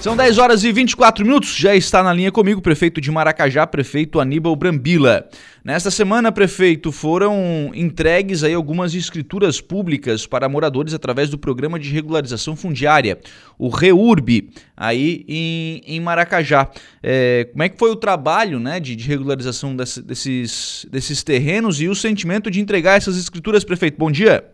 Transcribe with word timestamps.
São 0.00 0.16
10 0.16 0.38
horas 0.38 0.64
e 0.64 0.72
24 0.72 1.24
minutos. 1.24 1.54
Já 1.54 1.74
está 1.76 2.02
na 2.02 2.12
linha 2.12 2.32
comigo 2.32 2.58
o 2.58 2.62
prefeito 2.62 3.00
de 3.00 3.10
Maracajá, 3.10 3.66
prefeito 3.66 4.18
Aníbal 4.18 4.56
Brambila. 4.56 5.28
Nesta 5.64 5.90
semana, 5.90 6.32
prefeito, 6.32 6.90
foram 6.90 7.70
entregues 7.74 8.42
aí 8.42 8.52
algumas 8.52 8.94
escrituras 8.94 9.60
públicas 9.60 10.26
para 10.26 10.48
moradores 10.48 10.92
através 10.92 11.30
do 11.30 11.38
programa 11.38 11.78
de 11.78 11.88
regularização 11.90 12.56
fundiária, 12.56 13.18
o 13.58 13.68
REURB, 13.68 14.50
aí 14.76 15.24
em, 15.28 15.82
em 15.86 16.00
Maracajá. 16.00 16.68
É, 17.02 17.48
como 17.52 17.62
é 17.62 17.68
que 17.68 17.78
foi 17.78 17.90
o 17.90 17.96
trabalho 17.96 18.58
né, 18.58 18.80
de, 18.80 18.96
de 18.96 19.06
regularização 19.06 19.76
desse, 19.76 20.02
desses, 20.02 20.86
desses 20.90 21.22
terrenos 21.22 21.80
e 21.80 21.88
o 21.88 21.94
sentimento 21.94 22.50
de 22.50 22.60
entregar 22.60 22.96
essas 22.96 23.16
escrituras, 23.16 23.62
prefeito? 23.62 23.98
Bom 23.98 24.10
dia. 24.10 24.44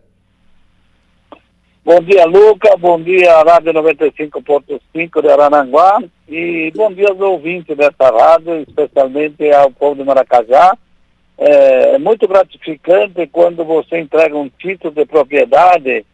Bom 1.89 2.03
dia, 2.03 2.27
Luca. 2.27 2.77
Bom 2.77 3.01
dia, 3.01 3.43
Rádio 3.45 3.73
95.5 3.73 5.23
de 5.23 5.29
Arananguá. 5.31 6.03
E 6.29 6.71
bom 6.77 6.93
dia 6.93 7.09
aos 7.09 7.19
ouvintes 7.19 7.75
dessa 7.75 8.11
rádio, 8.11 8.61
especialmente 8.61 9.51
ao 9.53 9.71
povo 9.71 9.95
de 9.95 10.05
Maracajá. 10.05 10.77
É, 11.39 11.95
é 11.95 11.99
muito 11.99 12.29
gratificante 12.29 13.27
quando 13.29 13.65
você 13.65 13.99
entrega 14.01 14.37
um 14.37 14.51
título 14.51 14.93
de 14.93 15.07
propriedade, 15.07 16.05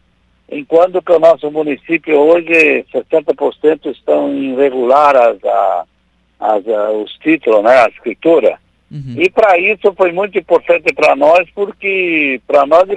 enquanto 0.49 1.01
que 1.01 1.11
o 1.11 1.19
nosso 1.19 1.51
município 1.51 2.17
hoje, 2.21 2.85
60% 2.93 3.91
estão 3.91 4.33
irregular 4.33 5.17
as, 5.17 5.37
as, 6.39 6.63
os 7.03 7.11
títulos, 7.17 7.61
né, 7.61 7.79
a 7.79 7.89
escritura. 7.89 8.57
Uhum. 8.89 9.15
E 9.17 9.29
para 9.29 9.59
isso 9.59 9.93
foi 9.97 10.13
muito 10.13 10.39
importante 10.39 10.93
para 10.93 11.17
nós, 11.17 11.45
porque 11.53 12.39
para 12.47 12.65
nós, 12.65 12.87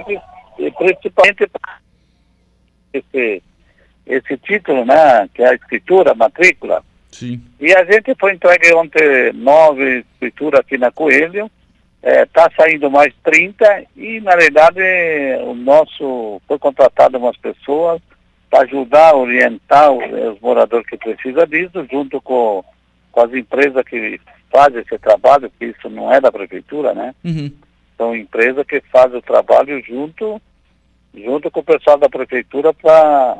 principalmente 0.77 1.45
esse, 2.93 3.43
esse 4.05 4.37
título, 4.37 4.85
né, 4.85 5.29
que 5.33 5.41
é 5.41 5.49
a 5.49 5.55
escritura, 5.55 6.11
a 6.11 6.15
matrícula. 6.15 6.83
Sim. 7.11 7.41
E 7.59 7.73
a 7.73 7.83
gente 7.83 8.15
foi 8.19 8.33
entregue 8.33 8.73
ontem 8.73 9.33
nove 9.33 10.05
escrituras 10.13 10.61
aqui 10.61 10.77
na 10.77 10.91
Coelho, 10.91 11.49
está 12.01 12.43
é, 12.43 12.55
saindo 12.55 12.89
mais 12.89 13.13
30 13.23 13.83
e 13.97 14.21
na 14.21 14.35
verdade 14.35 14.79
o 15.43 15.53
nosso 15.53 16.41
foi 16.47 16.57
contratado 16.57 17.17
umas 17.17 17.35
pessoas 17.37 18.01
para 18.49 18.63
ajudar, 18.63 19.15
orientar 19.15 19.91
os, 19.91 20.33
os, 20.33 20.39
moradores 20.39 20.87
que 20.87 20.97
precisam 20.97 21.45
disso, 21.45 21.85
junto 21.91 22.21
com, 22.21 22.63
com 23.11 23.21
as 23.21 23.33
empresas 23.33 23.83
que 23.83 24.19
fazem 24.51 24.81
esse 24.81 24.97
trabalho, 24.97 25.51
que 25.59 25.65
isso 25.65 25.89
não 25.89 26.11
é 26.11 26.19
da 26.19 26.31
prefeitura, 26.31 26.93
né? 26.93 27.13
Uhum. 27.23 27.51
São 27.95 28.15
empresas 28.15 28.65
que 28.65 28.81
fazem 28.91 29.19
o 29.19 29.21
trabalho 29.21 29.83
junto 29.83 30.41
junto 31.13 31.49
com 31.51 31.59
o 31.59 31.63
pessoal 31.63 31.97
da 31.97 32.09
prefeitura 32.09 32.73
para 32.73 33.37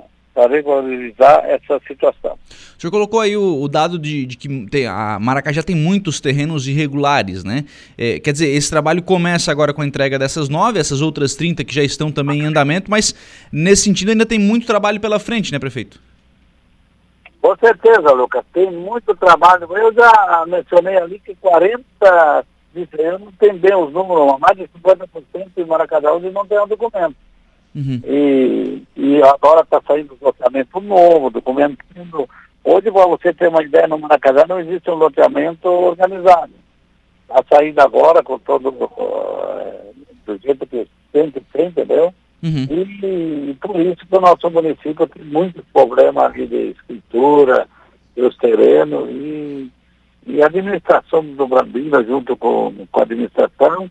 regularizar 0.50 1.46
essa 1.46 1.80
situação. 1.88 2.38
O 2.78 2.82
senhor 2.82 2.92
colocou 2.92 3.20
aí 3.20 3.36
o, 3.36 3.62
o 3.62 3.68
dado 3.68 4.00
de, 4.00 4.26
de, 4.26 4.38
que 4.38 4.48
tem, 4.68 4.88
a 4.88 5.18
Maracajá 5.20 5.62
tem 5.62 5.76
muitos 5.76 6.22
terrenos 6.22 6.68
irregulares, 6.68 7.44
né? 7.44 7.66
É, 7.98 8.20
quer 8.20 8.32
dizer, 8.32 8.48
esse 8.48 8.70
trabalho 8.70 9.04
começa 9.04 9.52
agora 9.52 9.74
com 9.74 9.82
a 9.82 9.86
entrega 9.86 10.18
dessas 10.18 10.48
nove, 10.48 10.80
essas 10.80 11.02
outras 11.02 11.36
30 11.36 11.64
que 11.64 11.74
já 11.74 11.84
estão 11.84 12.12
também 12.12 12.40
em 12.40 12.46
andamento, 12.46 12.90
mas 12.90 13.14
nesse 13.52 13.84
sentido 13.84 14.12
ainda 14.12 14.26
tem 14.26 14.40
muito 14.40 14.66
trabalho 14.66 15.00
pela 15.00 15.20
frente, 15.20 15.52
né, 15.52 15.60
prefeito? 15.60 16.00
Com 17.42 17.56
certeza, 17.58 18.12
Lucas, 18.12 18.44
tem 18.54 18.70
muito 18.70 19.16
trabalho. 19.16 19.68
Eu 19.76 19.94
já 19.94 20.46
mencionei 20.48 20.98
ali 20.98 21.20
que 21.20 21.36
40 21.36 22.46
eu 22.98 23.20
não 23.20 23.32
tem 23.34 23.58
bem 23.58 23.76
os 23.76 23.92
números, 23.92 24.40
mais 24.40 24.56
de 24.56 24.64
50% 24.68 25.50
em 25.58 25.66
Maracajá 25.66 26.12
hoje 26.12 26.30
não 26.30 26.46
tem 26.46 26.60
um 26.62 26.68
documento. 26.68 27.16
Uhum. 27.76 28.02
E, 28.06 28.84
e 28.96 29.24
agora 29.24 29.62
está 29.62 29.82
saindo 29.86 30.14
um 30.14 30.26
loteamento 30.26 30.82
novo, 30.82 31.30
documento. 31.30 31.78
Hoje, 32.64 32.92
para 32.92 33.08
você 33.08 33.34
ter 33.34 33.48
uma 33.48 33.64
ideia, 33.64 33.88
no 33.88 33.98
Maracajá 34.00 34.46
não 34.48 34.60
existe 34.60 34.90
um 34.90 34.96
loteamento 34.96 35.68
organizado. 35.70 36.54
Está 37.22 37.44
saindo 37.56 37.80
agora 37.80 38.24
com 38.24 38.40
todo 38.40 38.70
uh, 38.70 39.96
do 40.26 40.38
jeito 40.40 40.66
que 40.66 40.88
tem 41.12 41.32
que 41.32 41.40
ter, 41.40 41.68
entendeu? 41.68 42.14
Uhum. 42.42 42.68
E, 42.70 43.52
e, 43.52 43.58
por 43.62 43.80
isso 43.80 44.06
que 44.08 44.16
o 44.16 44.22
nosso 44.22 44.50
município 44.50 45.08
tem 45.08 45.24
muitos 45.26 45.64
problemas 45.74 46.34
de 46.34 46.72
escritura, 46.72 47.68
dos 48.16 48.36
terrenos 48.38 49.10
e, 49.10 49.72
e 50.26 50.42
a 50.42 50.48
administração 50.48 51.24
do 51.24 51.48
Brambila 51.48 52.04
junto 52.04 52.36
com, 52.36 52.74
com 52.92 53.00
a 53.00 53.04
administração, 53.04 53.90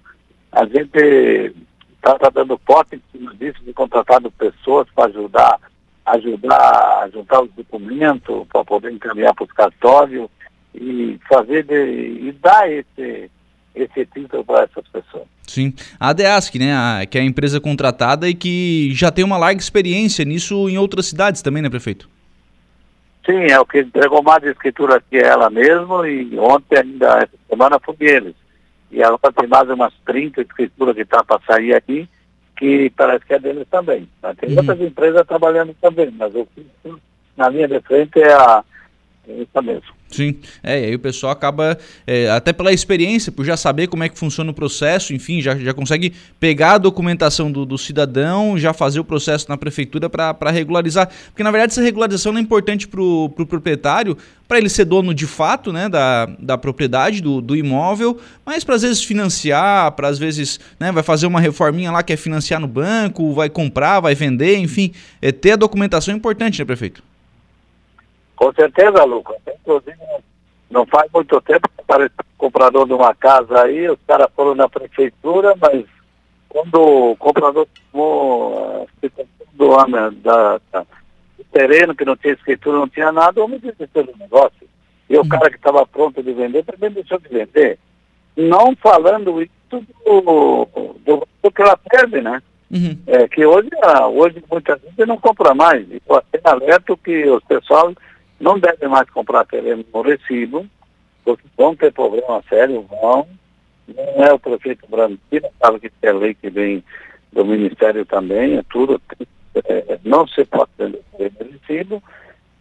a 0.52 0.64
gente 0.66 1.54
está 1.98 2.18
tá 2.18 2.30
dando 2.30 2.58
forte 2.66 2.96
em 2.96 3.02
cima 3.12 3.34
disso, 3.34 3.62
de 3.64 3.72
contratado 3.72 4.30
pessoas 4.30 4.86
para 4.94 5.06
ajudar, 5.10 5.60
ajudar 6.06 7.02
a 7.02 7.08
juntar 7.12 7.42
os 7.42 7.50
documentos, 7.52 8.46
para 8.48 8.64
poder 8.64 8.92
encaminhar 8.92 9.34
para 9.34 9.44
os 9.44 9.52
cartórios 9.52 10.28
e 10.74 11.18
fazer 11.28 11.64
de, 11.64 11.74
e 11.74 12.32
dar 12.40 12.70
esse, 12.70 13.30
esse 13.74 14.06
título 14.06 14.44
para 14.44 14.64
essas 14.64 14.86
pessoas. 14.88 15.26
Sim, 15.46 15.72
a 15.98 16.12
DEASC, 16.12 16.56
né, 16.56 16.74
a, 16.74 17.06
que 17.06 17.18
é 17.18 17.20
a 17.20 17.24
empresa 17.24 17.60
contratada 17.60 18.28
e 18.28 18.34
que 18.34 18.90
já 18.94 19.10
tem 19.10 19.24
uma 19.24 19.38
larga 19.38 19.60
experiência 19.60 20.24
nisso 20.24 20.68
em 20.68 20.78
outras 20.78 21.06
cidades 21.06 21.42
também, 21.42 21.62
né, 21.62 21.70
prefeito? 21.70 22.08
Sim, 23.24 23.50
é 23.50 23.58
o 23.58 23.66
que 23.66 23.80
entregou 23.80 24.22
mais 24.22 24.42
de 24.42 24.50
escritura 24.50 25.02
que 25.10 25.18
ela 25.18 25.50
mesmo 25.50 26.04
e 26.04 26.38
ontem 26.38 26.78
ainda, 26.78 27.18
essa 27.18 27.36
semana, 27.48 27.78
foi 27.78 27.96
eles. 28.00 28.34
E 28.90 29.02
agora 29.02 29.32
tem 29.32 29.46
mais 29.46 29.68
umas 29.68 29.92
30 30.04 30.40
escrituras 30.42 30.94
que 30.94 31.02
está 31.02 31.22
para 31.22 31.40
sair 31.46 31.74
aqui, 31.74 32.08
que 32.56 32.90
parece 32.90 33.24
que 33.24 33.34
é 33.34 33.38
deles 33.38 33.66
também. 33.70 34.08
Mas 34.22 34.36
tem 34.36 34.50
uhum. 34.50 34.58
outras 34.58 34.80
empresas 34.80 35.26
trabalhando 35.26 35.74
também, 35.80 36.10
mas 36.10 36.34
o 36.34 36.46
que 36.46 36.66
na 37.36 37.48
linha 37.48 37.68
de 37.68 37.80
frente 37.80 38.20
é 38.20 38.32
a 38.32 38.64
é 39.28 39.42
isso 39.42 39.62
mesmo. 39.62 39.98
Sim, 40.10 40.36
é, 40.62 40.80
e 40.80 40.84
aí 40.86 40.94
o 40.94 40.98
pessoal 40.98 41.32
acaba, 41.32 41.76
é, 42.06 42.30
até 42.30 42.50
pela 42.50 42.72
experiência, 42.72 43.30
por 43.30 43.44
já 43.44 43.58
saber 43.58 43.86
como 43.88 44.02
é 44.02 44.08
que 44.08 44.18
funciona 44.18 44.50
o 44.50 44.54
processo, 44.54 45.12
enfim, 45.12 45.42
já, 45.42 45.54
já 45.54 45.74
consegue 45.74 46.14
pegar 46.40 46.72
a 46.72 46.78
documentação 46.78 47.52
do, 47.52 47.66
do 47.66 47.76
cidadão, 47.76 48.56
já 48.56 48.72
fazer 48.72 49.00
o 49.00 49.04
processo 49.04 49.46
na 49.50 49.58
prefeitura 49.58 50.08
para 50.08 50.50
regularizar. 50.50 51.10
Porque 51.26 51.42
na 51.42 51.50
verdade 51.50 51.72
essa 51.72 51.82
regularização 51.82 52.36
é 52.38 52.40
importante 52.40 52.88
para 52.88 53.02
o 53.02 53.28
pro 53.28 53.44
proprietário, 53.44 54.16
para 54.46 54.56
ele 54.56 54.70
ser 54.70 54.86
dono 54.86 55.12
de 55.12 55.26
fato 55.26 55.74
né, 55.74 55.90
da, 55.90 56.24
da 56.38 56.56
propriedade, 56.56 57.20
do, 57.20 57.42
do 57.42 57.54
imóvel, 57.54 58.18
mas 58.46 58.64
para 58.64 58.76
às 58.76 58.82
vezes 58.82 59.04
financiar, 59.04 59.92
para 59.92 60.08
às 60.08 60.18
vezes 60.18 60.58
né, 60.80 60.90
vai 60.90 61.02
fazer 61.02 61.26
uma 61.26 61.38
reforminha 61.38 61.92
lá 61.92 62.02
que 62.02 62.14
é 62.14 62.16
financiar 62.16 62.58
no 62.58 62.66
banco, 62.66 63.34
vai 63.34 63.50
comprar, 63.50 64.00
vai 64.00 64.14
vender, 64.14 64.56
enfim, 64.56 64.92
é, 65.20 65.30
ter 65.30 65.52
a 65.52 65.56
documentação 65.56 66.14
é 66.14 66.16
importante, 66.16 66.58
né, 66.58 66.64
prefeito? 66.64 67.02
Com 68.38 68.52
certeza, 68.52 69.02
Lucas. 69.02 69.36
Inclusive, 69.52 69.98
não 70.70 70.86
faz 70.86 71.10
muito 71.12 71.40
tempo 71.40 71.68
que 71.68 71.80
apareceu 71.80 72.14
um 72.20 72.38
comprador 72.38 72.86
de 72.86 72.92
uma 72.92 73.12
casa 73.12 73.64
aí, 73.64 73.90
os 73.90 73.98
caras 74.06 74.28
foram 74.36 74.54
na 74.54 74.68
prefeitura, 74.68 75.56
mas 75.60 75.84
quando 76.48 76.80
o 76.80 77.16
comprador 77.16 77.66
tomou 77.90 78.86
a 78.86 79.00
situação 79.00 79.46
do 79.54 79.74
ano 79.76 80.12
da, 80.12 80.60
da, 80.70 80.86
do 81.36 81.44
terreno, 81.50 81.96
que 81.96 82.04
não 82.04 82.16
tinha 82.16 82.34
escritura, 82.34 82.78
não 82.78 82.88
tinha 82.88 83.10
nada, 83.10 83.40
o 83.40 83.44
homem 83.44 83.58
desistiu 83.58 84.04
do 84.04 84.16
negócio. 84.16 84.68
E 85.10 85.16
o 85.16 85.22
uhum. 85.22 85.28
cara 85.28 85.50
que 85.50 85.56
estava 85.56 85.84
pronto 85.84 86.22
de 86.22 86.32
vender 86.32 86.64
também 86.64 86.92
deixou 86.92 87.18
de 87.18 87.28
vender. 87.28 87.76
Não 88.36 88.76
falando 88.76 89.42
isso 89.42 89.50
do, 89.68 89.80
do, 91.04 91.28
do 91.42 91.50
que 91.50 91.60
ela 91.60 91.76
perde, 91.76 92.20
né? 92.20 92.40
Uhum. 92.70 92.96
É, 93.08 93.26
que 93.26 93.44
hoje, 93.44 93.68
hoje 94.14 94.44
muita 94.48 94.78
gente 94.78 95.06
não 95.06 95.16
compra 95.16 95.56
mais. 95.56 95.84
E 95.90 96.00
até 96.08 96.40
alerto 96.44 96.96
que 96.96 97.28
os 97.28 97.42
pessoal 97.42 97.92
não 98.40 98.58
devem 98.58 98.88
mais 98.88 99.08
comprar 99.10 99.44
terreno 99.44 99.84
no 99.92 100.00
recibo, 100.02 100.66
porque 101.24 101.44
vão 101.56 101.74
ter 101.74 101.92
problema 101.92 102.42
sério, 102.48 102.82
vão. 102.82 103.26
Não 103.88 104.24
é 104.24 104.32
o 104.32 104.38
prefeito 104.38 104.86
Brandira, 104.88 105.50
sabe 105.60 105.80
que 105.80 105.90
tem 105.90 106.12
lei 106.12 106.34
que 106.34 106.50
vem 106.50 106.84
do 107.32 107.44
Ministério 107.44 108.04
também, 108.04 108.58
é 108.58 108.62
tudo. 108.70 109.00
É, 109.64 109.98
não 110.04 110.26
se 110.26 110.44
pode 110.44 110.70
vender 110.78 111.02
terreno 111.16 111.50
recibo, 111.52 112.02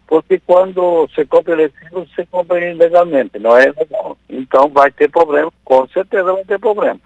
porque 0.07 0.39
quando 0.39 1.07
você 1.07 1.25
compra 1.25 1.55
recibo, 1.55 2.05
você 2.05 2.25
compra 2.25 2.65
ilegalmente, 2.65 3.37
não 3.39 3.55
é 3.57 3.65
legal. 3.65 4.17
Então 4.29 4.69
vai 4.69 4.89
ter 4.91 5.09
problema, 5.09 5.51
com 5.63 5.87
certeza 5.89 6.33
vai 6.33 6.45
ter 6.45 6.59
problema. 6.59 6.99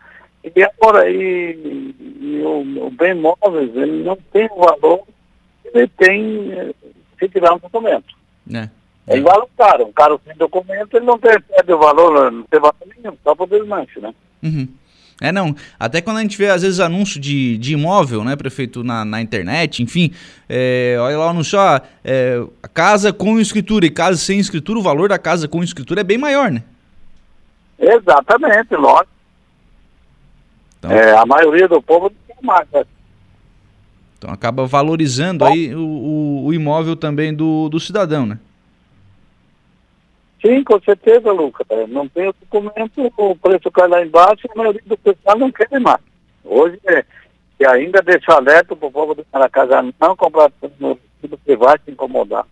E 0.44 0.64
agora, 0.64 1.10
e, 1.10 1.94
e 2.00 2.42
o, 2.44 2.88
o 2.88 2.90
bem 2.92 3.14
móveis, 3.14 3.76
ele 3.76 4.04
não 4.04 4.16
tem 4.32 4.48
o 4.52 4.60
valor, 4.60 5.04
ele 5.74 5.88
tem 5.88 6.52
eh, 6.54 6.74
se 7.20 7.30
tirar 7.30 7.54
um 7.54 7.60
documento. 7.60 8.21
É. 8.54 8.70
É 9.08 9.18
igual 9.18 9.44
um 9.44 9.58
carro. 9.58 9.86
Um 9.86 9.92
carro 9.92 10.22
sem 10.26 10.36
documento, 10.36 10.96
ele 10.96 11.06
não 11.06 11.20
perde 11.20 11.46
o 11.74 11.78
valor, 11.78 12.32
não 12.32 12.44
tem 12.44 12.60
valor 12.60 12.76
nenhum, 12.96 13.18
só 13.24 13.36
por 13.36 13.48
desmanche, 13.48 14.00
né? 14.00 14.14
Uhum. 14.44 14.68
É, 15.22 15.32
não. 15.32 15.56
Até 15.80 16.02
quando 16.02 16.18
a 16.18 16.22
gente 16.22 16.36
vê, 16.36 16.50
às 16.50 16.64
vezes, 16.64 16.80
anúncio 16.80 17.20
de, 17.20 17.56
de 17.60 17.74
imóvel, 17.74 18.24
né, 18.24 18.36
prefeito, 18.36 18.84
na, 18.84 19.06
na 19.06 19.22
internet, 19.22 19.84
enfim, 19.84 20.12
é, 20.50 20.98
olha 21.00 21.18
lá 21.18 21.28
o 21.28 21.30
anúncio, 21.30 21.60
ó, 21.60 21.80
é, 22.04 22.44
casa 22.74 23.14
com 23.14 23.40
escritura 23.40 23.86
e 23.86 23.92
casa 23.92 24.18
sem 24.18 24.40
escritura, 24.40 24.80
o 24.80 24.84
valor 24.84 25.10
da 25.10 25.20
casa 25.20 25.48
com 25.48 25.64
escritura 25.64 26.02
é 26.02 26.04
bem 26.04 26.18
maior, 26.18 26.50
né? 26.50 26.64
Exatamente, 27.78 28.76
lógico. 28.76 29.10
Então... 30.80 30.92
É, 30.92 31.16
a 31.16 31.26
maioria 31.26 31.68
do 31.68 31.80
povo 31.84 32.06
não 32.10 32.36
tem 32.36 32.44
mais, 32.44 32.68
né? 32.74 32.84
Então 34.22 34.32
acaba 34.32 34.68
valorizando 34.68 35.44
aí 35.44 35.74
o, 35.74 36.44
o, 36.46 36.54
imóvel 36.54 36.96
também 36.96 37.34
do, 37.34 37.68
do 37.70 37.80
cidadão, 37.80 38.24
né? 38.24 38.38
Sim, 40.40 40.64
com 40.64 40.80
certeza, 40.80 41.32
Lucas. 41.32 41.66
É, 41.72 41.88
não 41.88 42.08
tem 42.08 42.30
o 42.30 42.36
documento, 42.40 43.12
o 43.18 43.36
preço 43.36 43.72
cai 43.72 43.88
lá 43.88 44.06
embaixo 44.06 44.46
e 44.46 44.52
a 44.52 44.56
maioria 44.56 44.82
do 44.86 44.96
pessoal 44.96 45.40
não 45.40 45.52
quer 45.52 45.68
mais. 45.80 46.02
Hoje, 46.46 46.80
é, 46.86 47.04
e 47.60 47.66
ainda 47.66 48.00
deixo 48.04 48.32
alerta 48.32 48.76
para 48.76 48.88
o 48.88 48.92
povo 48.92 49.16
de 49.16 49.26
Maracajá 49.34 49.82
não 49.82 50.16
comprar 50.16 50.52
no 50.80 51.00
que 51.44 51.56
vai 51.56 51.80
se 51.84 51.90
incomodar. 51.90 52.46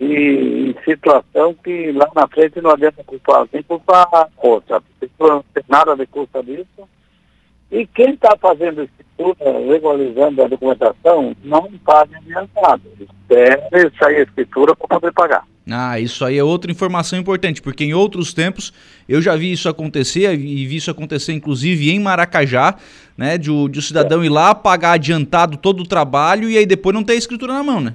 E 0.00 0.74
em 0.74 0.84
situação 0.84 1.54
que 1.62 1.92
lá 1.92 2.10
na 2.12 2.26
frente 2.26 2.60
não 2.60 2.72
adianta 2.72 3.04
culpar, 3.04 3.46
tem 3.46 3.62
que 3.62 3.68
culpar 3.68 4.28
outra. 4.36 4.82
Não 5.20 5.44
tem 5.54 5.62
nada 5.68 5.94
de 5.94 6.06
culpa 6.08 6.42
disso. 6.42 6.88
E 7.70 7.86
quem 7.86 8.14
está 8.14 8.36
fazendo 8.40 8.82
escritura, 8.82 9.58
regularizando 9.70 10.42
a 10.42 10.48
documentação, 10.48 11.36
não 11.44 11.70
paga 11.84 12.16
adiantado. 12.16 12.82
Deve 13.28 13.90
sair 13.98 14.16
a 14.16 14.22
escritura 14.22 14.74
para 14.74 14.98
poder 14.98 15.12
pagar. 15.12 15.44
Ah, 15.70 16.00
isso 16.00 16.24
aí 16.24 16.38
é 16.38 16.44
outra 16.44 16.72
informação 16.72 17.18
importante, 17.18 17.60
porque 17.60 17.84
em 17.84 17.92
outros 17.92 18.32
tempos 18.32 18.72
eu 19.06 19.20
já 19.20 19.36
vi 19.36 19.52
isso 19.52 19.68
acontecer, 19.68 20.32
e 20.32 20.66
vi 20.66 20.76
isso 20.76 20.90
acontecer 20.90 21.34
inclusive 21.34 21.90
em 21.90 22.00
Maracajá, 22.00 22.76
né? 23.16 23.36
De, 23.36 23.50
de 23.68 23.78
o 23.78 23.82
cidadão 23.82 24.22
é. 24.22 24.26
ir 24.26 24.30
lá 24.30 24.54
pagar 24.54 24.92
adiantado 24.92 25.58
todo 25.58 25.80
o 25.80 25.86
trabalho 25.86 26.48
e 26.48 26.56
aí 26.56 26.64
depois 26.64 26.94
não 26.94 27.04
ter 27.04 27.12
a 27.12 27.16
escritura 27.16 27.52
na 27.52 27.62
mão, 27.62 27.80
né? 27.80 27.94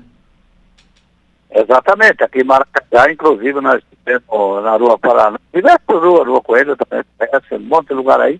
Exatamente, 1.50 2.24
aqui 2.24 2.42
em 2.42 2.44
Maracajá, 2.44 3.12
inclusive 3.12 3.60
nós 3.60 3.82
temos 4.06 4.64
na 4.64 4.76
Rua 4.76 5.00
Paraná, 5.00 5.40
diversas 5.52 5.82
ruas, 5.88 6.28
Rua 6.28 6.42
Coelho 6.42 6.76
também, 6.76 7.04
um 7.54 7.60
monte 7.60 7.88
de 7.88 7.94
lugar 7.96 8.22
aí. 8.22 8.40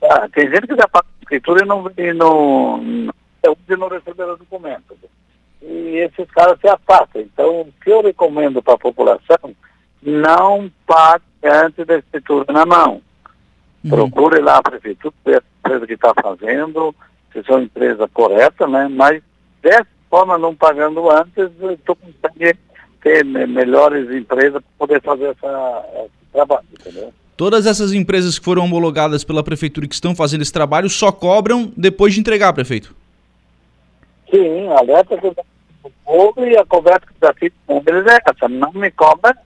Tá, 0.00 0.28
tem 0.30 0.48
gente 0.50 0.66
que 0.66 0.76
já 0.76 0.88
paga 0.88 1.06
a 1.06 1.22
escritura 1.22 1.64
e 1.64 1.66
não, 1.66 1.90
e 1.96 2.12
não, 2.12 2.78
não, 2.78 3.56
não 3.78 3.88
receberam 3.88 4.36
documentos 4.36 4.96
e 5.64 5.96
esses 5.98 6.30
caras 6.30 6.58
se 6.60 6.68
afastam. 6.68 7.22
Então, 7.22 7.62
o 7.62 7.72
que 7.82 7.90
eu 7.90 8.02
recomendo 8.02 8.62
para 8.62 8.74
a 8.74 8.78
população, 8.78 9.54
não 10.02 10.70
pague 10.86 11.24
antes 11.42 11.86
da 11.86 11.96
escritura 11.96 12.52
na 12.52 12.66
mão. 12.66 13.00
Uhum. 13.82 13.90
Procure 13.90 14.40
lá 14.40 14.58
a 14.58 14.62
prefeitura, 14.62 15.14
ver 15.24 15.36
a 15.36 15.42
empresa 15.60 15.86
que 15.86 15.94
está 15.94 16.12
fazendo, 16.22 16.94
se 17.32 17.42
são 17.44 17.62
empresa 17.62 18.08
correta, 18.08 18.66
né? 18.66 18.88
Mas 18.88 19.22
dessa 19.62 19.86
forma, 20.10 20.36
não 20.36 20.54
pagando 20.54 21.10
antes, 21.10 21.50
tu 21.84 21.96
consegue 21.96 22.58
ter 23.02 23.24
melhores 23.24 24.10
empresas 24.10 24.52
para 24.52 24.62
poder 24.78 25.02
fazer 25.02 25.30
essa, 25.30 25.84
esse 26.04 26.32
trabalho, 26.32 26.66
entendeu? 26.72 27.12
Todas 27.36 27.66
essas 27.66 27.92
empresas 27.92 28.38
que 28.38 28.44
foram 28.44 28.64
homologadas 28.64 29.24
pela 29.24 29.42
prefeitura 29.42 29.88
que 29.88 29.94
estão 29.94 30.14
fazendo 30.14 30.42
esse 30.42 30.52
trabalho 30.52 30.88
só 30.88 31.10
cobram 31.10 31.72
depois 31.76 32.14
de 32.14 32.20
entregar, 32.20 32.52
prefeito? 32.52 32.94
Sim, 34.30 34.68
alerta 34.68 35.18
que 35.18 35.26
o 35.26 35.90
povo 36.04 36.46
e 36.46 36.56
a 36.56 36.64
conversa 36.64 37.00
que 37.00 37.14
já 37.20 37.34
fiz 37.34 37.52
com 37.66 37.82
eles 37.86 38.06
é 38.06 38.18
essa, 38.24 38.48
não 38.48 38.72
me 38.72 38.90
cobra 38.90 39.36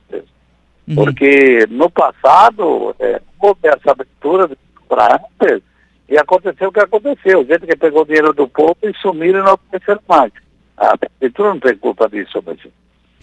uhum. 0.86 0.94
Porque 0.94 1.66
no 1.70 1.90
passado 1.90 2.94
é, 2.98 3.20
houve 3.40 3.60
essa 3.64 3.90
abertura 3.90 4.50
para 4.88 5.20
antes 5.40 5.62
e 6.08 6.16
aconteceu 6.16 6.68
o 6.68 6.72
que 6.72 6.80
aconteceu. 6.80 7.44
Gente 7.44 7.66
que 7.66 7.76
pegou 7.76 8.02
o 8.02 8.06
dinheiro 8.06 8.32
do 8.32 8.48
povo 8.48 8.76
e 8.82 8.94
sumiram 8.94 9.40
e 9.40 9.42
não 9.42 9.52
apareceram 9.52 10.00
mais. 10.08 10.32
A 10.76 10.96
prefeitura 10.96 11.50
não 11.50 11.60
tem 11.60 11.76
culpa 11.76 12.08
disso, 12.08 12.42
mas, 12.46 12.58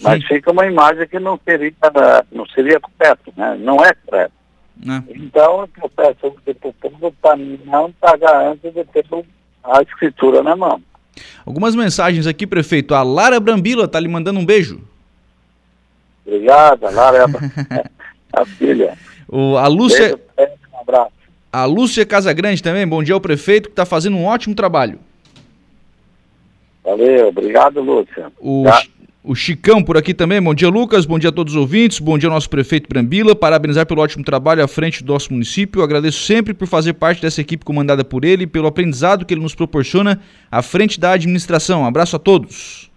mas 0.01 0.25
fica 0.25 0.51
uma 0.51 0.65
imagem 0.67 1.07
que 1.07 1.19
não 1.19 1.39
seria, 1.43 1.73
não 2.31 2.45
seria 2.47 2.79
correto, 2.79 3.33
né? 3.35 3.57
Não 3.59 3.83
é 3.83 3.93
correto. 3.93 4.34
Não. 4.83 5.03
Então, 5.09 5.67
eu 5.81 5.89
peço 5.89 6.35
para 6.43 6.69
o 6.69 6.73
povo 6.73 7.15
para 7.21 7.35
não 7.37 7.91
pagar 7.93 8.51
antes 8.51 8.73
de 8.73 8.83
ter 8.85 9.05
a 9.63 9.81
escritura 9.81 10.43
na 10.43 10.55
mão. 10.55 10.81
Algumas 11.45 11.75
mensagens 11.75 12.27
aqui, 12.27 12.45
prefeito. 12.45 12.93
A 12.93 13.01
Lara 13.03 13.39
Brambila 13.39 13.85
está 13.85 13.99
lhe 13.99 14.07
mandando 14.07 14.39
um 14.39 14.45
beijo. 14.45 14.81
Obrigada, 16.25 16.89
Lara 16.89 17.25
é 17.71 17.83
a 18.33 18.45
filha. 18.45 18.97
O, 19.27 19.55
a 19.57 19.67
Lúcia. 19.67 20.19
Beijo, 20.35 20.53
um 20.73 20.79
abraço. 20.79 21.11
A 21.51 21.65
Lúcia 21.65 22.05
Casagrande 22.05 22.61
também, 22.61 22.85
bom 22.85 23.01
dia 23.01 23.13
ao 23.13 23.21
prefeito, 23.21 23.69
que 23.69 23.73
está 23.73 23.85
fazendo 23.85 24.17
um 24.17 24.25
ótimo 24.25 24.53
trabalho. 24.53 24.99
Valeu, 26.83 27.29
obrigado, 27.29 27.81
Lúcia. 27.81 28.31
O, 28.39 28.65
o 29.25 29.33
Chicão 29.33 29.83
por 29.83 29.97
aqui 29.97 30.13
também. 30.13 30.41
Bom 30.41 30.53
dia, 30.53 30.69
Lucas. 30.69 31.05
Bom 31.05 31.17
dia 31.17 31.29
a 31.29 31.33
todos 31.33 31.55
os 31.55 31.59
ouvintes. 31.59 31.99
Bom 31.99 32.17
dia 32.17 32.29
ao 32.29 32.33
nosso 32.33 32.49
prefeito 32.49 32.87
Brambila. 32.87 33.35
Parabenizar 33.35 33.85
pelo 33.85 34.01
ótimo 34.01 34.23
trabalho 34.23 34.63
à 34.63 34.67
frente 34.67 35.03
do 35.03 35.11
nosso 35.11 35.33
município. 35.33 35.79
Eu 35.79 35.83
agradeço 35.83 36.23
sempre 36.23 36.53
por 36.53 36.67
fazer 36.67 36.93
parte 36.93 37.21
dessa 37.21 37.41
equipe 37.41 37.65
comandada 37.65 38.05
por 38.05 38.23
ele, 38.23 38.45
pelo 38.45 38.67
aprendizado 38.67 39.25
que 39.25 39.33
ele 39.33 39.41
nos 39.41 39.55
proporciona 39.55 40.21
à 40.51 40.61
frente 40.61 40.99
da 40.99 41.11
administração. 41.11 41.81
Um 41.81 41.85
abraço 41.85 42.15
a 42.15 42.19
todos. 42.19 42.91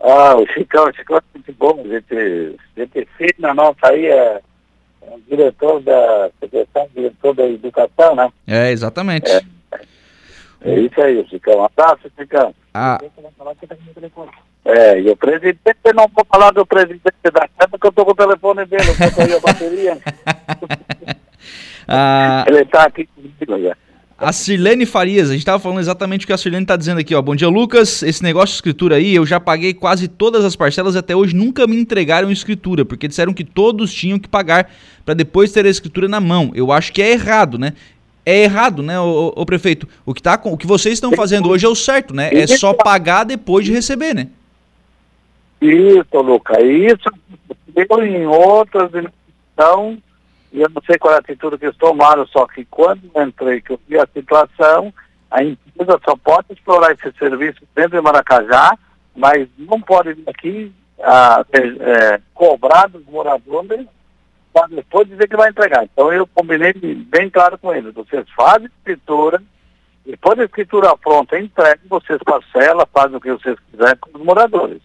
Ah, 0.00 0.36
o 0.36 0.46
Chicão, 0.52 0.84
o 0.84 0.94
Chicão 0.94 1.16
é 1.16 1.20
muito 1.34 1.52
bom. 1.58 1.82
Gente, 2.76 3.08
filho 3.16 3.34
na 3.38 3.54
nossa 3.54 3.88
aí 3.88 4.06
é, 4.06 4.40
é 5.02 5.10
um 5.10 5.20
diretor 5.28 5.80
da 5.80 6.30
secretário, 6.38 6.90
diretor 6.94 7.34
da 7.34 7.46
educação, 7.46 8.14
né? 8.14 8.30
É, 8.46 8.70
exatamente. 8.70 9.30
É, 9.30 9.40
é 10.62 10.80
isso 10.80 11.00
aí, 11.00 11.26
Chicão. 11.28 11.58
Um 11.58 11.64
abraço, 11.64 12.10
Chicão. 12.16 12.54
Ah. 12.74 12.98
É, 14.64 15.00
e 15.00 15.08
o 15.08 15.16
presidente, 15.16 15.60
não 15.94 16.06
vou 16.14 16.26
falar 16.30 16.50
do 16.50 16.66
presidente 16.66 17.02
da 17.24 17.48
Câmara, 17.48 17.68
porque 17.70 17.86
eu 17.86 17.90
estou 17.90 18.04
com 18.04 18.12
o 18.12 18.14
telefone 18.14 18.64
dele, 18.66 18.84
eu 18.86 19.06
estou 19.06 19.36
a 19.36 19.40
bateria. 19.40 19.98
ah, 21.88 22.44
Ele 22.46 22.60
está 22.60 22.84
aqui 22.84 23.06
comigo 23.06 23.62
já. 23.62 23.76
A 24.20 24.32
Sirlene 24.32 24.84
Farias, 24.84 25.28
a 25.28 25.32
gente 25.32 25.42
estava 25.42 25.60
falando 25.60 25.78
exatamente 25.78 26.24
o 26.24 26.26
que 26.26 26.32
a 26.32 26.36
Sirlene 26.36 26.64
está 26.64 26.76
dizendo 26.76 26.98
aqui, 26.98 27.14
ó. 27.14 27.22
Bom 27.22 27.36
dia, 27.36 27.48
Lucas. 27.48 28.02
Esse 28.02 28.20
negócio 28.20 28.48
de 28.48 28.56
escritura 28.56 28.96
aí, 28.96 29.14
eu 29.14 29.24
já 29.24 29.38
paguei 29.38 29.72
quase 29.72 30.08
todas 30.08 30.44
as 30.44 30.56
parcelas 30.56 30.96
e 30.96 30.98
até 30.98 31.14
hoje 31.14 31.36
nunca 31.36 31.68
me 31.68 31.80
entregaram 31.80 32.28
escritura, 32.28 32.84
porque 32.84 33.06
disseram 33.06 33.32
que 33.32 33.44
todos 33.44 33.94
tinham 33.94 34.18
que 34.18 34.28
pagar 34.28 34.72
para 35.04 35.14
depois 35.14 35.52
ter 35.52 35.64
a 35.64 35.68
escritura 35.68 36.08
na 36.08 36.20
mão. 36.20 36.50
Eu 36.52 36.72
acho 36.72 36.92
que 36.92 37.00
é 37.00 37.12
errado, 37.12 37.58
né? 37.58 37.74
É 38.28 38.42
errado, 38.42 38.82
né, 38.82 39.00
o, 39.00 39.32
o 39.34 39.46
prefeito? 39.46 39.88
O 40.04 40.12
que, 40.12 40.20
tá, 40.20 40.38
o 40.44 40.58
que 40.58 40.66
vocês 40.66 40.94
estão 40.94 41.12
fazendo 41.12 41.48
hoje 41.48 41.64
é 41.64 41.68
o 41.68 41.74
certo, 41.74 42.14
né? 42.14 42.28
É 42.30 42.46
só 42.46 42.74
pagar 42.74 43.24
depois 43.24 43.64
de 43.64 43.72
receber, 43.72 44.14
né? 44.14 44.28
Isso, 45.62 46.20
Luca, 46.20 46.62
isso 46.62 47.08
eu 47.74 48.04
em 48.04 48.26
outras 48.26 48.90
então, 49.54 49.96
e 50.52 50.60
eu 50.60 50.68
não 50.68 50.82
sei 50.82 50.98
qual 50.98 51.14
é 51.14 51.16
a 51.16 51.20
atitude 51.20 51.56
que 51.56 51.64
eles 51.64 51.76
tomaram, 51.78 52.26
só 52.26 52.46
que 52.46 52.66
quando 52.66 53.00
eu 53.14 53.22
entrei, 53.22 53.62
que 53.62 53.72
eu 53.72 53.80
vi 53.88 53.98
a 53.98 54.06
situação, 54.12 54.92
a 55.30 55.42
empresa 55.42 55.98
só 56.04 56.14
pode 56.14 56.48
explorar 56.50 56.92
esse 56.92 57.10
serviço 57.18 57.60
dentro 57.74 57.96
de 57.96 58.00
Maracajá, 58.02 58.76
mas 59.16 59.48
não 59.56 59.80
pode 59.80 60.12
vir 60.12 60.28
aqui 60.28 60.72
a, 61.00 61.46
é, 61.50 62.20
cobrar 62.34 62.88
dos 62.88 63.06
moradores 63.06 63.86
para 64.52 64.68
depois 64.68 65.08
dizer 65.08 65.28
que 65.28 65.36
vai 65.36 65.50
entregar. 65.50 65.84
Então 65.84 66.12
eu 66.12 66.26
combinei 66.26 66.72
bem 66.72 67.30
claro 67.30 67.58
com 67.58 67.74
eles, 67.74 67.94
vocês 67.94 68.26
fazem 68.36 68.66
escritura, 68.66 69.42
depois 70.04 70.38
da 70.38 70.44
escritura 70.44 70.96
pronta, 70.96 71.38
entregue, 71.38 71.82
vocês 71.88 72.18
parcelam, 72.24 72.86
fazem 72.92 73.16
o 73.16 73.20
que 73.20 73.32
vocês 73.32 73.56
quiserem 73.70 73.96
com 73.96 74.18
os 74.18 74.24
moradores 74.24 74.80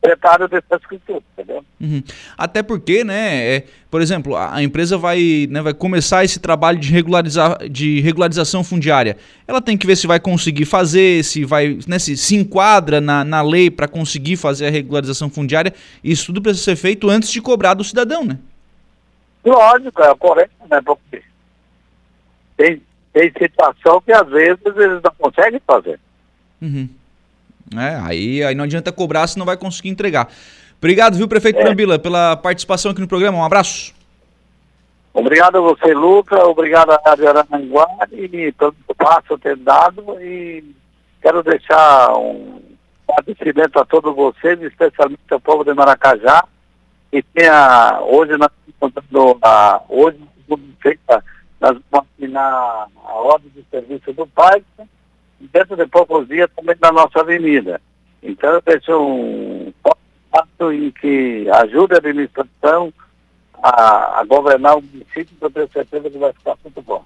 proprietário 0.00 0.48
dessa 0.48 0.76
escritura, 0.76 1.22
entendeu? 1.32 1.64
Uhum. 1.80 2.02
Até 2.36 2.62
porque, 2.62 3.04
né, 3.04 3.56
é, 3.56 3.64
por 3.90 4.00
exemplo, 4.00 4.34
a, 4.34 4.56
a, 4.56 4.62
empresa 4.62 4.96
vai, 4.96 5.46
né, 5.50 5.60
vai 5.60 5.74
começar 5.74 6.24
esse 6.24 6.40
trabalho 6.40 6.78
de, 6.78 6.90
regularizar, 6.90 7.68
de 7.68 8.00
regularização 8.00 8.64
fundiária. 8.64 9.16
Ela 9.46 9.60
tem 9.60 9.76
que 9.76 9.86
ver 9.86 9.96
se 9.96 10.06
vai 10.06 10.18
conseguir 10.18 10.64
fazer, 10.64 11.22
se 11.22 11.44
vai, 11.44 11.78
né, 11.86 11.98
se, 11.98 12.16
se 12.16 12.34
enquadra 12.34 13.00
na, 13.00 13.24
na 13.24 13.42
lei 13.42 13.70
para 13.70 13.86
conseguir 13.86 14.36
fazer 14.36 14.66
a 14.66 14.70
regularização 14.70 15.28
fundiária. 15.28 15.74
Isso 16.02 16.26
tudo 16.26 16.42
precisa 16.42 16.64
ser 16.64 16.76
feito 16.76 17.08
antes 17.08 17.30
de 17.30 17.40
cobrar 17.40 17.74
do 17.74 17.84
cidadão, 17.84 18.24
né? 18.24 18.38
Lógico, 19.44 20.02
é 20.02 20.14
correto, 20.14 20.52
né? 20.70 20.80
Porque 20.84 21.22
tem, 22.56 22.82
tem 23.12 23.32
situação 23.38 24.00
que 24.00 24.12
às 24.12 24.28
vezes 24.28 24.60
eles 24.64 25.00
não 25.02 25.12
conseguem 25.18 25.60
fazer. 25.66 25.98
Uhum. 26.60 26.88
É, 27.76 28.00
aí, 28.02 28.42
aí 28.44 28.54
não 28.54 28.64
adianta 28.64 28.92
cobrar 28.92 29.26
se 29.26 29.38
não 29.38 29.46
vai 29.46 29.56
conseguir 29.56 29.88
entregar. 29.88 30.28
Obrigado, 30.78 31.16
viu, 31.16 31.28
prefeito 31.28 31.58
é. 31.58 31.62
Brambila, 31.62 31.98
pela 31.98 32.36
participação 32.36 32.90
aqui 32.90 33.00
no 33.00 33.08
programa. 33.08 33.38
Um 33.38 33.44
abraço. 33.44 33.94
Obrigado 35.12 35.58
a 35.58 35.60
você, 35.60 35.92
Luca. 35.92 36.46
Obrigado 36.46 36.90
à 36.90 37.00
Rádio 37.04 37.28
Aranguá 37.28 37.86
e 38.12 38.52
pelo 38.52 38.74
espaço 38.88 39.38
ter 39.38 39.56
dado. 39.56 40.20
E 40.20 40.64
quero 41.20 41.42
deixar 41.42 42.16
um 42.16 42.62
agradecimento 43.08 43.78
a 43.78 43.84
todos 43.84 44.14
vocês, 44.14 44.60
especialmente 44.62 45.20
ao 45.30 45.40
povo 45.40 45.64
de 45.64 45.74
Maracajá, 45.74 46.44
que 47.10 47.22
tenha, 47.34 48.00
hoje 48.02 48.36
nós 48.36 48.50
estamos 48.68 49.38
a, 49.42 49.82
hoje, 49.88 50.18
feita, 50.80 51.24
nós 51.60 51.76
vamos 51.90 52.08
assinar 52.18 52.88
a 53.04 53.12
ordem 53.12 53.50
de 53.54 53.64
serviço 53.70 54.12
do 54.12 54.26
PAIC, 54.26 54.64
dentro 55.40 55.76
de 55.76 55.86
poucos 55.86 56.28
dias 56.28 56.50
também 56.56 56.76
na 56.80 56.92
nossa 56.92 57.20
avenida. 57.20 57.80
Então 58.22 58.50
eu 58.50 58.62
deixo 58.62 58.98
um 58.98 59.72
passo 60.30 60.72
em 60.72 60.90
que 60.90 61.48
ajude 61.50 61.94
a 61.94 61.98
administração 61.98 62.92
a, 63.62 64.20
a 64.20 64.24
governar 64.24 64.78
o 64.78 64.82
município, 64.82 65.36
eu 65.40 65.50
tenho 65.50 65.70
certeza 65.72 66.10
que 66.10 66.18
vai 66.18 66.32
ficar 66.32 66.56
muito 66.64 66.82
bom. 66.82 67.04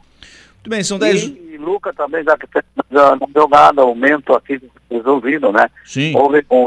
Muito 0.54 0.70
bem, 0.70 0.84
são 0.84 0.98
10... 0.98 1.24
E, 1.24 1.54
e 1.54 1.58
Luca 1.58 1.92
também, 1.92 2.22
já 2.24 2.36
que 2.38 2.46
não 2.90 3.28
deu 3.28 3.48
nada, 3.48 3.82
aumento 3.82 4.34
aqui 4.34 4.60
resolvido, 4.90 5.52
né? 5.52 5.68
Sim. 5.84 6.16
Houve 6.16 6.44
um 6.50 6.66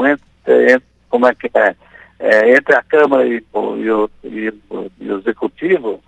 como 1.08 1.26
é 1.26 1.34
que 1.34 1.50
é, 1.54 1.74
é, 2.18 2.50
entre 2.56 2.74
a 2.74 2.82
Câmara 2.82 3.26
e, 3.26 3.36
e, 3.36 3.90
o, 3.90 4.10
e, 4.24 4.52
e 5.00 5.10
o 5.10 5.18
Executivo, 5.18 6.00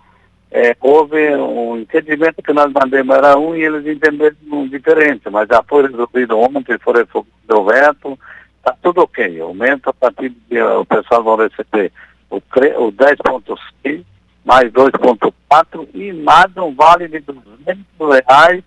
é, 0.51 0.75
houve 0.81 1.33
um 1.35 1.77
entendimento 1.77 2.41
que 2.41 2.51
nós 2.51 2.71
mandamos 2.73 3.15
era 3.15 3.37
um 3.37 3.55
e 3.55 3.63
eles 3.63 3.85
entenderam 3.87 4.67
diferente, 4.67 5.29
mas 5.29 5.47
já 5.47 5.63
foi 5.63 5.83
resolvido 5.83 6.37
ontem, 6.37 6.77
foi 6.79 7.05
resolvido 7.05 7.31
o 7.49 7.63
veto, 7.63 8.19
está 8.57 8.75
tudo 8.81 9.01
ok. 9.01 9.39
Aumento 9.39 9.89
a 9.89 9.93
partir 9.93 10.35
de 10.49 10.61
o 10.61 10.85
pessoal 10.85 11.23
vai 11.23 11.47
receber 11.47 11.91
o, 12.29 12.37
o 12.37 12.91
10.6 12.91 14.03
mais 14.43 14.71
2.4 14.71 15.87
e 15.93 16.11
mais 16.13 16.57
um 16.57 16.73
vale 16.73 17.07
de 17.07 17.19
200 17.19 17.85
reais 17.99 18.63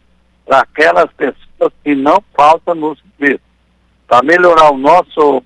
para 0.47 0.61
aquelas 0.61 1.11
pessoas 1.13 1.73
que 1.83 1.95
não 1.95 2.23
faltam 2.35 2.75
no 2.75 2.97
serviço. 2.97 3.43
Para 4.07 4.23
melhorar 4.23 4.71
o 4.71 4.79
nosso, 4.79 5.43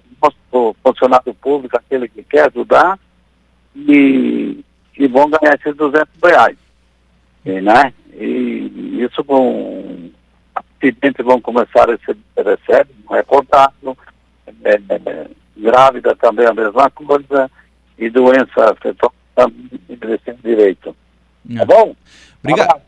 funcionário 0.83 1.35
público, 1.35 1.77
aquele 1.77 2.09
que 2.09 2.23
quer 2.23 2.49
ajudar, 2.49 2.99
e, 3.75 4.65
e 4.97 5.07
vão 5.07 5.31
ganhar 5.31 5.55
esses 5.55 5.77
200 5.77 6.09
reais. 6.23 6.59
E, 7.45 7.61
né? 7.61 7.93
e 8.15 9.03
isso 9.03 9.25
com 9.25 10.11
acidentes 10.55 11.25
vão 11.25 11.41
começar 11.41 11.89
a 11.89 11.93
receber, 11.93 12.21
recebe, 12.37 12.91
não 13.09 13.17
é 13.17 13.23
cortado, 13.23 13.97
é, 14.65 14.75
é, 14.75 15.31
grávida 15.57 16.15
também 16.17 16.47
a 16.47 16.55
mesma 16.55 16.91
coisa, 16.91 17.51
e 17.99 18.11
doença 18.11 18.73
afetada 18.73 19.13
também 19.35 19.69
direito. 20.43 20.95
Tá 21.57 21.65
bom? 21.65 21.95
Obrigado. 22.43 22.83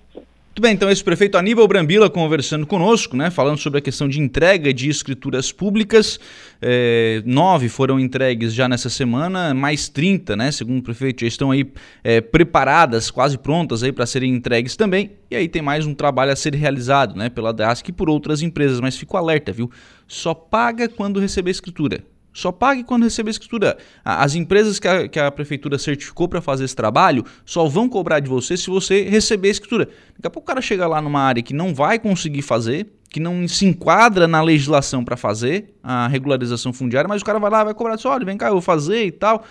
Muito 0.50 0.62
bem, 0.62 0.74
então 0.74 0.90
esse 0.90 1.02
prefeito 1.02 1.38
Aníbal 1.38 1.68
Brambila 1.68 2.10
conversando 2.10 2.66
conosco, 2.66 3.16
né, 3.16 3.30
falando 3.30 3.58
sobre 3.58 3.78
a 3.78 3.80
questão 3.80 4.08
de 4.08 4.20
entrega 4.20 4.74
de 4.74 4.90
escrituras 4.90 5.52
públicas. 5.52 6.18
É, 6.60 7.22
nove 7.24 7.68
foram 7.68 8.00
entregues 8.00 8.52
já 8.52 8.68
nessa 8.68 8.90
semana, 8.90 9.54
mais 9.54 9.88
30, 9.88 10.34
né, 10.34 10.50
segundo 10.50 10.80
o 10.80 10.82
prefeito, 10.82 11.20
já 11.20 11.28
estão 11.28 11.52
aí 11.52 11.70
é, 12.02 12.20
preparadas, 12.20 13.12
quase 13.12 13.38
prontas 13.38 13.84
aí 13.84 13.92
para 13.92 14.04
serem 14.06 14.34
entregues 14.34 14.74
também. 14.74 15.12
E 15.30 15.36
aí 15.36 15.48
tem 15.48 15.62
mais 15.62 15.86
um 15.86 15.94
trabalho 15.94 16.32
a 16.32 16.36
ser 16.36 16.52
realizado, 16.56 17.14
né, 17.14 17.28
pela 17.28 17.52
DASC 17.52 17.88
e 17.88 17.92
por 17.92 18.10
outras 18.10 18.42
empresas, 18.42 18.80
mas 18.80 18.96
fico 18.96 19.16
alerta, 19.16 19.52
viu? 19.52 19.70
Só 20.08 20.34
paga 20.34 20.88
quando 20.88 21.20
receber 21.20 21.52
escritura. 21.52 22.02
Só 22.32 22.52
pague 22.52 22.84
quando 22.84 23.02
receber 23.02 23.30
a 23.30 23.32
escritura. 23.32 23.78
As 24.04 24.34
empresas 24.34 24.78
que 24.78 24.86
a, 24.86 25.08
que 25.08 25.18
a 25.18 25.30
prefeitura 25.30 25.78
certificou 25.78 26.28
para 26.28 26.40
fazer 26.40 26.64
esse 26.64 26.76
trabalho 26.76 27.24
só 27.44 27.66
vão 27.66 27.88
cobrar 27.88 28.20
de 28.20 28.28
você 28.28 28.56
se 28.56 28.70
você 28.70 29.02
receber 29.02 29.48
a 29.48 29.50
escritura. 29.50 29.84
Daqui 30.14 30.26
a 30.26 30.30
pouco 30.30 30.44
o 30.44 30.46
cara 30.46 30.60
chega 30.60 30.86
lá 30.86 31.00
numa 31.02 31.20
área 31.20 31.42
que 31.42 31.52
não 31.52 31.74
vai 31.74 31.98
conseguir 31.98 32.42
fazer, 32.42 32.86
que 33.08 33.18
não 33.18 33.46
se 33.48 33.66
enquadra 33.66 34.28
na 34.28 34.40
legislação 34.40 35.04
para 35.04 35.16
fazer 35.16 35.74
a 35.82 36.06
regularização 36.06 36.72
fundiária, 36.72 37.08
mas 37.08 37.22
o 37.22 37.24
cara 37.24 37.40
vai 37.40 37.50
lá 37.50 37.64
vai 37.64 37.74
cobrar 37.74 37.98
só, 37.98 38.12
olha, 38.12 38.24
vem 38.24 38.36
cá, 38.36 38.46
eu 38.46 38.52
vou 38.52 38.60
fazer 38.60 39.06
e 39.06 39.10
tal. 39.10 39.44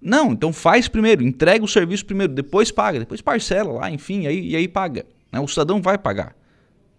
Não, 0.00 0.32
então 0.32 0.52
faz 0.52 0.88
primeiro, 0.88 1.22
entrega 1.22 1.64
o 1.64 1.68
serviço 1.68 2.04
primeiro, 2.04 2.34
depois 2.34 2.70
paga, 2.70 2.98
depois 2.98 3.20
parcela 3.20 3.72
lá, 3.72 3.90
enfim, 3.90 4.26
aí, 4.26 4.48
e 4.48 4.56
aí 4.56 4.68
paga. 4.68 5.06
Né? 5.30 5.40
O 5.40 5.48
cidadão 5.48 5.80
vai 5.80 5.96
pagar. 5.96 6.34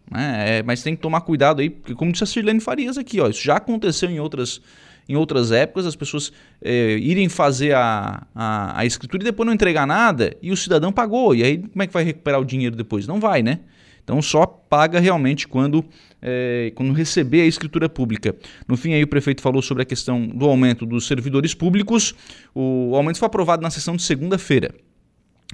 Né? 0.10 0.58
É, 0.58 0.64
mas 0.64 0.82
tem 0.82 0.96
que 0.96 1.02
tomar 1.02 1.22
cuidado 1.22 1.62
aí, 1.62 1.70
porque 1.70 1.94
como 1.94 2.12
disse 2.12 2.24
a 2.24 2.28
Sirlene 2.28 2.60
Farias 2.60 2.98
aqui, 2.98 3.20
ó, 3.20 3.28
isso 3.28 3.44
já 3.44 3.58
aconteceu 3.58 4.10
em 4.10 4.20
outras 4.20 4.62
em 5.08 5.16
outras 5.16 5.52
épocas, 5.52 5.86
as 5.86 5.96
pessoas 5.96 6.32
é, 6.62 6.98
irem 6.98 7.30
fazer 7.30 7.76
a, 7.76 8.26
a, 8.34 8.80
a, 8.80 8.86
escritura 8.86 9.24
e 9.24 9.26
depois 9.26 9.46
não 9.46 9.54
entregar 9.54 9.86
nada 9.86 10.36
e 10.42 10.52
o 10.52 10.58
cidadão 10.58 10.92
pagou. 10.92 11.36
E 11.36 11.44
aí 11.44 11.58
como 11.58 11.84
é 11.84 11.88
que 11.88 11.94
vai 11.94 12.04
recuperar 12.04 12.40
o 12.40 12.46
dinheiro 12.46 12.76
depois? 12.76 13.08
Não 13.08 13.20
vai, 13.20 13.42
né? 13.44 13.60
Então 14.04 14.22
só 14.22 14.46
paga 14.46 15.00
realmente 15.00 15.48
quando, 15.48 15.84
é, 16.22 16.72
quando 16.76 16.92
receber 16.94 17.42
a 17.42 17.46
escritura 17.46 17.88
pública. 17.88 18.36
No 18.68 18.76
fim, 18.76 18.94
aí 18.94 19.04
o 19.04 19.08
prefeito 19.08 19.42
falou 19.42 19.62
sobre 19.62 19.84
a 19.84 19.86
questão 19.86 20.28
do 20.28 20.46
aumento 20.46 20.86
dos 20.86 21.08
servidores 21.08 21.54
públicos. 21.54 22.14
O 22.54 22.96
aumento 22.96 23.18
foi 23.18 23.26
aprovado 23.26 23.62
na 23.62 23.70
sessão 23.70 23.96
de 23.96 24.04
segunda-feira. 24.04 24.74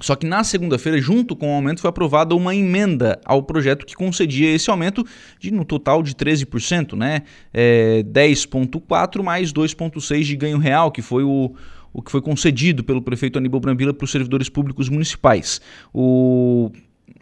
Só 0.00 0.16
que 0.16 0.26
na 0.26 0.42
segunda-feira, 0.44 1.00
junto 1.00 1.36
com 1.36 1.50
o 1.50 1.54
aumento, 1.54 1.80
foi 1.80 1.90
aprovada 1.90 2.34
uma 2.34 2.54
emenda 2.54 3.20
ao 3.24 3.42
projeto 3.42 3.84
que 3.86 3.94
concedia 3.94 4.50
esse 4.52 4.70
aumento 4.70 5.04
de 5.38 5.50
no 5.50 5.64
total 5.64 6.02
de 6.02 6.14
13%, 6.14 6.96
né? 6.96 7.22
É, 7.52 8.02
10,4 8.04 9.22
mais 9.22 9.52
2,6 9.52 10.22
de 10.22 10.36
ganho 10.36 10.58
real, 10.58 10.90
que 10.90 11.02
foi 11.02 11.22
o, 11.22 11.52
o 11.92 12.02
que 12.02 12.10
foi 12.10 12.20
concedido 12.20 12.84
pelo 12.84 13.02
prefeito 13.02 13.38
Aníbal 13.38 13.60
Brambila 13.60 13.92
para 13.92 14.04
os 14.04 14.10
servidores 14.10 14.48
públicos 14.48 14.88
municipais. 14.88 15.60
O, 15.92 16.70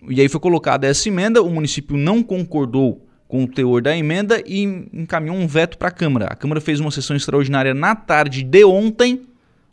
e 0.08 0.20
aí 0.20 0.28
foi 0.28 0.40
colocada 0.40 0.86
essa 0.86 1.08
emenda, 1.08 1.42
o 1.42 1.50
município 1.50 1.96
não 1.96 2.22
concordou 2.22 3.04
com 3.26 3.44
o 3.44 3.48
teor 3.48 3.82
da 3.82 3.96
emenda 3.96 4.42
e 4.46 4.62
encaminhou 4.92 5.36
um 5.36 5.46
veto 5.46 5.76
para 5.76 5.88
a 5.88 5.90
Câmara. 5.90 6.26
A 6.26 6.34
Câmara 6.34 6.60
fez 6.60 6.80
uma 6.80 6.90
sessão 6.90 7.14
extraordinária 7.14 7.74
na 7.74 7.94
tarde 7.94 8.42
de 8.42 8.64
ontem 8.64 9.26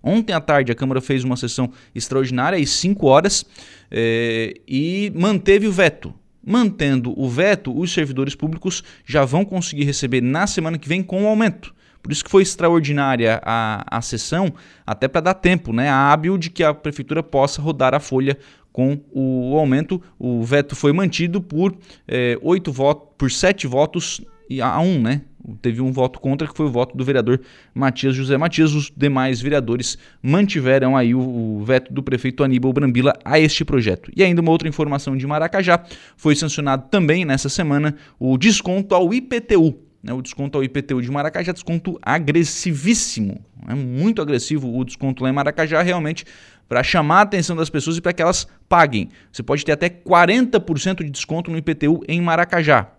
Ontem 0.06 0.34
à 0.34 0.40
tarde 0.40 0.72
a 0.72 0.76
Câmara 0.76 1.02
fez 1.02 1.24
uma 1.24 1.36
sessão 1.36 1.72
extraordinária, 1.96 2.60
às 2.60 2.70
5 2.70 3.08
horas, 3.08 3.44
é, 3.90 4.54
e 4.68 5.12
manteve 5.16 5.68
o 5.68 5.72
veto. 5.72 6.14
Mantendo 6.46 7.20
o 7.20 7.28
veto, 7.28 7.76
os 7.76 7.92
servidores 7.92 8.36
públicos 8.36 8.84
já 9.04 9.26
vão 9.26 9.44
conseguir 9.44 9.84
receber 9.84 10.22
na 10.22 10.46
semana 10.46 10.78
que 10.78 10.88
vem 10.88 11.02
com 11.02 11.24
o 11.24 11.28
aumento. 11.28 11.74
Por 12.04 12.12
isso 12.12 12.24
que 12.24 12.30
foi 12.30 12.44
extraordinária 12.44 13.42
a, 13.44 13.98
a 13.98 14.00
sessão, 14.00 14.54
até 14.86 15.08
para 15.08 15.22
dar 15.22 15.34
tempo, 15.34 15.74
né, 15.74 15.90
hábil 15.90 16.38
de 16.38 16.52
que 16.52 16.64
a 16.64 16.72
prefeitura 16.72 17.24
possa 17.24 17.60
rodar 17.60 17.96
a 17.96 18.00
folha 18.00 18.38
com 18.72 19.00
o 19.12 19.58
aumento. 19.58 20.00
O 20.20 20.44
veto 20.44 20.76
foi 20.76 20.94
mantido 20.94 21.42
por 21.42 21.76
é, 22.08 22.38
oito 22.44 22.72
votos, 22.72 23.08
por 23.18 23.32
sete 23.32 23.66
votos 23.66 24.22
a 24.62 24.80
um, 24.82 25.02
né? 25.02 25.22
Teve 25.62 25.82
um 25.82 25.92
voto 25.92 26.20
contra, 26.20 26.48
que 26.48 26.56
foi 26.56 26.66
o 26.66 26.72
voto 26.72 26.98
do 26.98 27.04
vereador 27.04 27.40
Matias 27.74 28.16
José 28.16 28.38
Matias. 28.38 28.74
Os 28.74 28.92
demais 28.96 29.40
vereadores 29.42 29.98
mantiveram 30.22 30.98
aí 30.98 31.14
o, 31.14 31.20
o 31.20 31.64
veto 31.64 31.94
do 31.94 32.02
prefeito 32.02 32.44
Aníbal 32.44 32.74
Brambila 32.74 33.14
a 33.24 33.40
este 33.40 33.64
projeto. 33.64 34.12
E 34.16 34.24
ainda 34.24 34.42
uma 34.42 34.52
outra 34.52 34.68
informação 34.68 35.16
de 35.16 35.28
Maracajá: 35.28 35.84
foi 36.18 36.36
sancionado 36.36 36.88
também 36.90 37.25
nessa 37.25 37.50
semana 37.50 37.96
o 38.20 38.38
desconto 38.38 38.96
ao 38.96 39.14
IPTU. 39.14 39.78
Né, 40.02 40.14
o 40.14 40.22
desconto 40.22 40.58
ao 40.58 40.64
IPTU 40.64 41.02
de 41.02 41.12
Maracajá, 41.12 41.52
desconto 41.52 42.00
agressivíssimo. 42.02 43.44
É 43.68 43.74
muito 43.74 44.22
agressivo 44.22 44.75
o 44.75 44.84
desconto 44.86 45.24
lá 45.24 45.30
em 45.30 45.34
Maracajá, 45.34 45.82
realmente, 45.82 46.25
para 46.70 46.84
chamar 46.84 47.20
a 47.20 47.22
atenção 47.22 47.56
das 47.56 47.70
pessoas 47.70 47.98
e 47.98 48.02
para 48.02 48.14
que 48.14 48.22
elas 48.22 48.48
paguem. 48.70 49.10
Você 49.32 49.42
pode 49.42 49.66
ter 49.66 49.72
até 49.72 49.90
40% 49.90 51.04
de 51.04 51.10
desconto 51.10 51.50
no 51.50 51.58
IPTU 51.58 52.04
em 52.08 52.22
Maracajá 52.22 52.95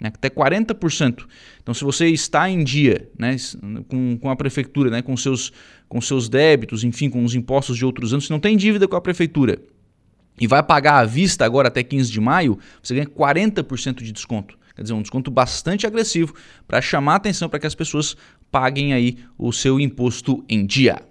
né, 0.00 0.10
até 0.12 0.30
40%. 0.30 1.26
Então, 1.62 1.74
se 1.74 1.84
você 1.84 2.06
está 2.08 2.48
em 2.48 2.64
dia 2.64 3.08
né, 3.18 3.36
com, 3.88 4.16
com 4.18 4.30
a 4.30 4.36
prefeitura, 4.36 4.90
né, 4.90 5.02
com, 5.02 5.16
seus, 5.16 5.52
com 5.88 6.00
seus 6.00 6.28
débitos, 6.28 6.82
enfim, 6.82 7.10
com 7.10 7.22
os 7.24 7.34
impostos 7.34 7.76
de 7.76 7.84
outros 7.84 8.12
anos, 8.12 8.26
se 8.26 8.30
não 8.30 8.40
tem 8.40 8.56
dívida 8.56 8.88
com 8.88 8.96
a 8.96 9.00
prefeitura 9.00 9.58
e 10.40 10.46
vai 10.46 10.62
pagar 10.62 10.98
à 10.98 11.04
vista 11.04 11.44
agora 11.44 11.68
até 11.68 11.82
15 11.82 12.10
de 12.10 12.20
maio, 12.20 12.58
você 12.82 12.94
ganha 12.94 13.06
40% 13.06 14.02
de 14.02 14.10
desconto. 14.10 14.58
Quer 14.74 14.82
dizer, 14.82 14.94
um 14.94 15.02
desconto 15.02 15.30
bastante 15.30 15.86
agressivo 15.86 16.34
para 16.66 16.80
chamar 16.80 17.14
a 17.14 17.16
atenção 17.16 17.48
para 17.48 17.60
que 17.60 17.66
as 17.66 17.74
pessoas 17.74 18.16
paguem 18.50 18.94
aí 18.94 19.18
o 19.36 19.52
seu 19.52 19.78
imposto 19.78 20.42
em 20.48 20.64
dia. 20.64 21.02